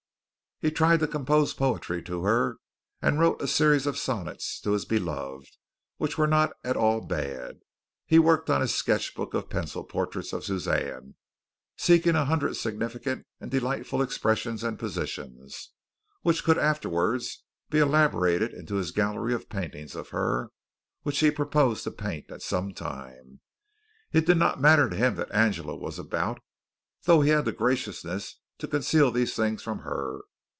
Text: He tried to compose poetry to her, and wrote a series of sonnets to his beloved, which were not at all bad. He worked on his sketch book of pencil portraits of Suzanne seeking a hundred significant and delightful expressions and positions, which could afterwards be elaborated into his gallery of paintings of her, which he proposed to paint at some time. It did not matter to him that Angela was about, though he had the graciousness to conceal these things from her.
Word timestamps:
He 0.63 0.69
tried 0.69 0.99
to 0.99 1.07
compose 1.07 1.55
poetry 1.55 2.03
to 2.03 2.21
her, 2.21 2.57
and 3.01 3.19
wrote 3.19 3.41
a 3.41 3.47
series 3.47 3.87
of 3.87 3.97
sonnets 3.97 4.59
to 4.61 4.73
his 4.73 4.85
beloved, 4.85 5.57
which 5.97 6.19
were 6.19 6.27
not 6.27 6.53
at 6.63 6.77
all 6.77 7.01
bad. 7.01 7.61
He 8.05 8.19
worked 8.19 8.47
on 8.47 8.61
his 8.61 8.75
sketch 8.75 9.15
book 9.15 9.33
of 9.33 9.49
pencil 9.49 9.83
portraits 9.83 10.33
of 10.33 10.43
Suzanne 10.45 11.15
seeking 11.77 12.15
a 12.15 12.25
hundred 12.25 12.57
significant 12.57 13.25
and 13.39 13.49
delightful 13.49 14.03
expressions 14.03 14.63
and 14.63 14.77
positions, 14.77 15.71
which 16.21 16.43
could 16.43 16.59
afterwards 16.59 17.43
be 17.71 17.79
elaborated 17.79 18.53
into 18.53 18.75
his 18.75 18.91
gallery 18.91 19.33
of 19.33 19.49
paintings 19.49 19.95
of 19.95 20.09
her, 20.09 20.51
which 21.01 21.17
he 21.21 21.31
proposed 21.31 21.85
to 21.85 21.89
paint 21.91 22.29
at 22.29 22.43
some 22.43 22.71
time. 22.71 23.39
It 24.11 24.27
did 24.27 24.37
not 24.37 24.61
matter 24.61 24.91
to 24.91 24.95
him 24.95 25.15
that 25.15 25.33
Angela 25.33 25.75
was 25.75 25.97
about, 25.97 26.39
though 27.05 27.21
he 27.21 27.31
had 27.31 27.45
the 27.45 27.51
graciousness 27.51 28.39
to 28.59 28.67
conceal 28.67 29.09
these 29.09 29.33
things 29.35 29.63
from 29.63 29.79
her. 29.79 30.19